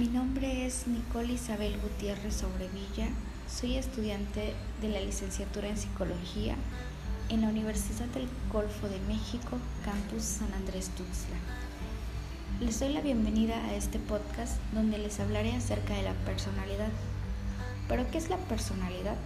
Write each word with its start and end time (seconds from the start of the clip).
Mi 0.00 0.08
nombre 0.08 0.64
es 0.64 0.86
Nicole 0.86 1.34
Isabel 1.34 1.78
Gutiérrez 1.78 2.34
Sobrevilla. 2.34 3.10
Soy 3.54 3.76
estudiante 3.76 4.54
de 4.80 4.88
la 4.88 4.98
licenciatura 4.98 5.68
en 5.68 5.76
Psicología 5.76 6.56
en 7.28 7.42
la 7.42 7.48
Universidad 7.48 8.06
del 8.06 8.26
Golfo 8.50 8.88
de 8.88 8.98
México, 9.00 9.58
Campus 9.84 10.22
San 10.22 10.50
Andrés 10.54 10.88
Tuxtla. 10.96 11.36
Les 12.62 12.80
doy 12.80 12.94
la 12.94 13.02
bienvenida 13.02 13.62
a 13.62 13.74
este 13.74 13.98
podcast 13.98 14.56
donde 14.72 14.96
les 14.96 15.20
hablaré 15.20 15.52
acerca 15.52 15.92
de 15.92 16.04
la 16.04 16.14
personalidad. 16.24 16.88
¿Pero 17.86 18.10
qué 18.10 18.16
es 18.16 18.30
la 18.30 18.38
personalidad? 18.38 19.18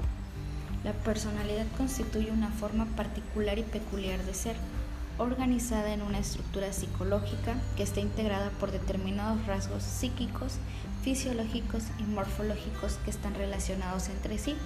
La 0.83 0.93
personalidad 0.93 1.67
constituye 1.77 2.33
una 2.33 2.51
forma 2.51 2.87
particular 2.97 3.61
y 3.61 3.63
peculiar 3.63 4.25
de 4.25 4.35
ser 4.35 4.57
organizada 5.19 5.93
en 5.93 6.03
una 6.03 6.19
estructura 6.19 6.73
psicológica 6.73 7.55
que 7.77 7.83
está 7.83 8.01
integrada 8.01 8.51
por 8.61 8.73
determinados 8.73 9.47
rasgos 9.47 9.83
psíquicos, 9.83 10.55
fisiológicos 11.03 11.85
y 11.99 12.03
morfológicos 12.05 12.99
que 13.05 13.11
están 13.11 13.35
relacionados 13.35 14.09
entre 14.09 14.39
sí. 14.39 14.57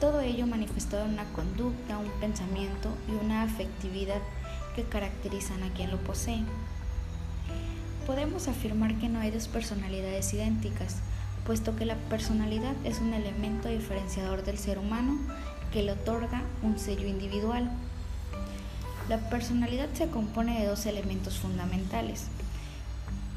Todo 0.00 0.20
ello 0.20 0.46
manifestado 0.46 1.06
en 1.06 1.14
una 1.14 1.24
conducta, 1.32 1.98
un 1.98 2.10
pensamiento 2.20 2.90
y 3.08 3.24
una 3.24 3.42
afectividad 3.42 4.20
que 4.76 4.84
caracterizan 4.84 5.62
a 5.64 5.72
quien 5.72 5.90
lo 5.90 5.98
posee. 5.98 6.44
Podemos 8.06 8.46
afirmar 8.46 8.96
que 8.98 9.08
no 9.08 9.18
hay 9.20 9.30
dos 9.30 9.48
personalidades 9.48 10.32
idénticas, 10.32 10.96
puesto 11.44 11.74
que 11.74 11.84
la 11.84 11.96
personalidad 12.08 12.74
es 12.84 13.00
un 13.00 13.12
elemento 13.12 13.68
diferenciador 13.68 14.44
del 14.44 14.56
ser 14.56 14.78
humano 14.78 15.18
que 15.72 15.82
le 15.82 15.92
otorga 15.92 16.42
un 16.62 16.78
sello 16.78 17.08
individual. 17.08 17.70
La 19.08 19.16
personalidad 19.16 19.88
se 19.94 20.08
compone 20.08 20.60
de 20.60 20.66
dos 20.66 20.84
elementos 20.84 21.38
fundamentales, 21.38 22.26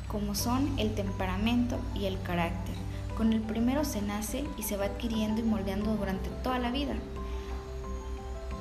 como 0.09 0.35
son 0.35 0.77
el 0.77 0.93
temperamento 0.95 1.79
y 1.95 2.07
el 2.07 2.21
carácter. 2.21 2.75
Con 3.15 3.31
el 3.31 3.39
primero 3.39 3.85
se 3.85 4.01
nace 4.01 4.43
y 4.57 4.63
se 4.63 4.75
va 4.75 4.85
adquiriendo 4.85 5.39
y 5.39 5.45
moldeando 5.45 5.95
durante 5.95 6.29
toda 6.43 6.59
la 6.59 6.71
vida. 6.71 6.95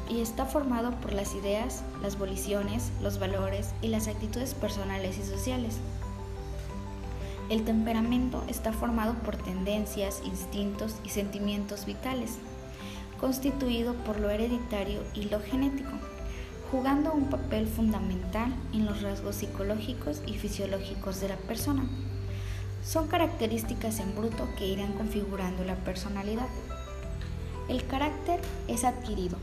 Y 0.09 0.21
está 0.21 0.47
formado 0.47 0.93
por 1.01 1.13
las 1.13 1.35
ideas, 1.35 1.83
las 2.01 2.17
voliciones, 2.17 2.93
los 3.03 3.19
valores 3.19 3.71
y 3.83 3.89
las 3.89 4.07
actitudes 4.07 4.55
personales 4.55 5.19
y 5.19 5.25
sociales. 5.25 5.79
El 7.49 7.65
temperamento 7.65 8.45
está 8.47 8.73
formado 8.73 9.15
por 9.15 9.37
tendencias, 9.37 10.23
instintos 10.25 10.95
y 11.05 11.09
sentimientos 11.09 11.87
vitales, 11.87 12.39
constituido 13.21 13.95
por 13.95 14.21
lo 14.21 14.31
hereditario 14.31 15.03
y 15.13 15.23
lo 15.23 15.41
genético 15.41 15.99
jugando 16.71 17.13
un 17.13 17.25
papel 17.25 17.67
fundamental 17.67 18.55
en 18.73 18.87
los 18.87 19.03
rasgos 19.03 19.37
psicológicos 19.37 20.23
y 20.27 20.35
fisiológicos 20.35 21.21
de 21.21 21.29
la 21.29 21.37
persona. 21.37 21.83
Son 22.85 23.09
características 23.09 23.99
en 23.99 24.15
bruto 24.15 24.49
que 24.57 24.69
irán 24.69 24.93
configurando 24.93 25.65
la 25.65 25.75
personalidad. 25.75 26.47
El 27.69 27.85
carácter 27.87 28.41
es 28.69 28.85
adquirido, 28.85 29.37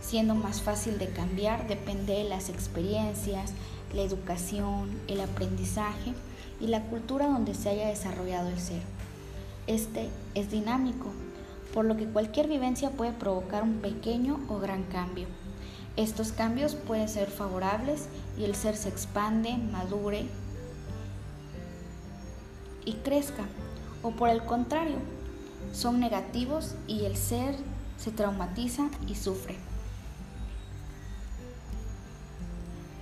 siendo 0.00 0.34
más 0.34 0.62
fácil 0.62 0.98
de 0.98 1.08
cambiar 1.08 1.68
depende 1.68 2.14
de 2.14 2.24
las 2.24 2.48
experiencias, 2.48 3.52
la 3.94 4.02
educación, 4.02 4.90
el 5.06 5.20
aprendizaje 5.20 6.14
y 6.60 6.68
la 6.68 6.82
cultura 6.84 7.26
donde 7.26 7.54
se 7.54 7.68
haya 7.68 7.88
desarrollado 7.88 8.48
el 8.48 8.58
ser. 8.58 8.82
Este 9.66 10.08
es 10.34 10.50
dinámico, 10.50 11.12
por 11.74 11.84
lo 11.84 11.96
que 11.96 12.06
cualquier 12.06 12.48
vivencia 12.48 12.90
puede 12.90 13.12
provocar 13.12 13.62
un 13.62 13.80
pequeño 13.80 14.40
o 14.48 14.58
gran 14.58 14.84
cambio. 14.84 15.26
Estos 15.96 16.32
cambios 16.32 16.74
pueden 16.74 17.08
ser 17.08 17.30
favorables 17.30 18.06
y 18.38 18.44
el 18.44 18.54
ser 18.54 18.76
se 18.76 18.88
expande, 18.88 19.56
madure 19.56 20.26
y 22.84 22.94
crezca, 22.94 23.44
o 24.02 24.10
por 24.12 24.30
el 24.30 24.42
contrario, 24.44 24.96
son 25.72 26.00
negativos 26.00 26.74
y 26.86 27.04
el 27.04 27.16
ser 27.16 27.54
se 27.98 28.10
traumatiza 28.10 28.88
y 29.06 29.14
sufre. 29.14 29.56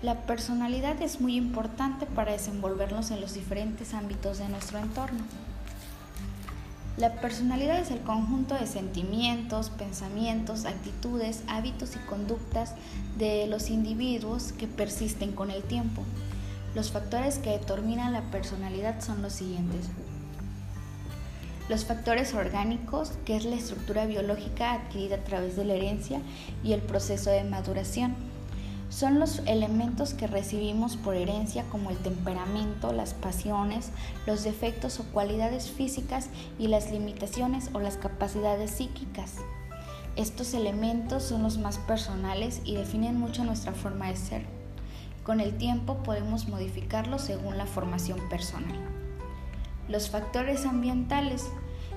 La 0.03 0.27
personalidad 0.27 1.01
es 1.03 1.21
muy 1.21 1.37
importante 1.37 2.07
para 2.07 2.33
desenvolvernos 2.33 3.11
en 3.11 3.21
los 3.21 3.35
diferentes 3.35 3.95
ámbitos 3.95 4.39
de 4.39 4.49
nuestro 4.49 4.79
entorno. 4.79 5.21
La 6.99 7.13
personalidad 7.13 7.79
es 7.79 7.93
el 7.93 8.01
conjunto 8.01 8.57
de 8.57 8.67
sentimientos, 8.67 9.71
pensamientos, 9.71 10.65
actitudes, 10.65 11.45
hábitos 11.47 11.95
y 11.95 12.01
conductas 12.01 12.75
de 13.17 13.47
los 13.47 13.71
individuos 13.71 14.51
que 14.51 14.67
persisten 14.67 15.31
con 15.31 15.53
el 15.53 15.63
tiempo. 15.63 16.03
Los 16.75 16.91
factores 16.91 17.39
que 17.39 17.51
determinan 17.51 18.13
la 18.13 18.23
personalidad 18.33 19.01
son 19.01 19.23
los 19.23 19.35
siguientes. 19.35 19.87
Los 21.69 21.85
factores 21.85 22.35
orgánicos, 22.35 23.13
que 23.25 23.37
es 23.37 23.45
la 23.45 23.55
estructura 23.55 24.05
biológica 24.07 24.73
adquirida 24.73 25.17
a 25.17 25.25
través 25.25 25.55
de 25.55 25.67
la 25.67 25.75
herencia 25.75 26.21
y 26.65 26.73
el 26.73 26.81
proceso 26.81 27.31
de 27.31 27.45
maduración 27.45 28.17
son 28.99 29.21
los 29.21 29.43
elementos 29.47 30.13
que 30.13 30.27
recibimos 30.27 30.97
por 30.97 31.15
herencia 31.15 31.63
como 31.71 31.91
el 31.91 31.97
temperamento, 31.99 32.93
las 32.93 33.15
pasiones, 33.15 33.93
los 34.27 34.43
defectos 34.43 34.99
o 34.99 35.05
cualidades 35.05 35.71
físicas 35.71 36.31
y 36.59 36.67
las 36.67 36.91
limitaciones 36.91 37.71
o 37.75 37.79
las 37.79 37.97
capacidades 37.97 38.73
psíquicas. 38.73 39.37
Estos 40.17 40.53
elementos 40.53 41.23
son 41.23 41.45
los 41.45 41.59
más 41.59 41.79
personales 41.79 42.61
y 42.65 42.75
definen 42.75 43.21
mucho 43.21 43.45
nuestra 43.45 43.71
forma 43.71 44.09
de 44.09 44.17
ser. 44.17 44.47
Con 45.23 45.39
el 45.39 45.57
tiempo 45.57 46.03
podemos 46.03 46.49
modificarlos 46.49 47.23
según 47.23 47.57
la 47.57 47.67
formación 47.67 48.19
personal. 48.29 48.81
Los 49.89 50.11
factores 50.11 50.67
ambientales, 50.67 51.47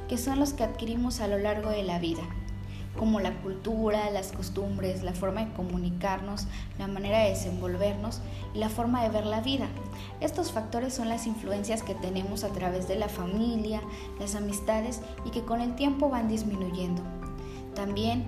que 0.07 0.19
son 0.19 0.39
los 0.39 0.53
que 0.53 0.66
adquirimos 0.66 1.19
a 1.19 1.28
lo 1.28 1.39
largo 1.39 1.72
de 1.72 1.81
la 1.81 1.97
vida, 1.97 2.22
como 2.97 3.19
la 3.19 3.34
cultura, 3.41 4.09
las 4.12 4.31
costumbres, 4.31 5.03
la 5.03 5.13
forma 5.13 5.46
de 5.46 5.53
comunicarnos, 5.53 6.47
la 6.78 6.88
manera 6.88 7.19
de 7.19 7.29
desenvolvernos 7.29 8.22
y 8.53 8.59
la 8.59 8.69
forma 8.69 9.02
de 9.03 9.09
ver 9.09 9.25
la 9.25 9.41
vida. 9.41 9.68
Estos 10.19 10.52
factores 10.52 10.94
son 10.94 11.09
las 11.09 11.25
influencias 11.28 11.84
que 11.84 11.96
tenemos 11.96 12.44
a 12.44 12.50
través 12.50 12.88
de 12.88 12.96
la 12.96 13.09
familia, 13.09 13.81
las 14.19 14.35
amistades 14.35 15.01
y 15.25 15.31
que 15.31 15.44
con 15.44 15.62
el 15.62 15.75
tiempo 15.75 16.09
van 16.09 16.28
disminuyendo. 16.28 17.01
También 17.75 18.25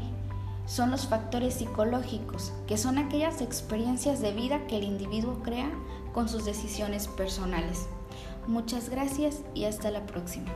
son 0.66 0.92
los 0.92 1.08
factores 1.08 1.56
psicológicos, 1.56 2.54
que 2.68 2.78
son 2.78 2.98
aquellas 2.98 3.42
experiencias 3.42 4.22
de 4.22 4.32
vida 4.32 4.66
que 4.68 4.78
el 4.78 4.86
individuo 4.86 5.42
crea 5.44 5.70
con 6.14 6.30
sus 6.30 6.46
decisiones 6.46 7.08
personales. 7.08 7.88
Muchas 8.48 8.90
gracias 8.90 9.42
y 9.54 9.66
hasta 9.66 9.92
la 9.92 10.06
próxima. 10.06 10.52